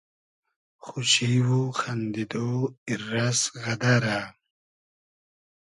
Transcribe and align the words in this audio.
خوشی 0.85 1.33
و 1.47 1.59
خئندیدۉ, 1.79 2.51
ایررئس 2.87 3.39
غئدئرۂ 3.61 4.19